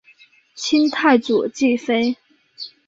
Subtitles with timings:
[0.55, 2.17] 清太祖继妃。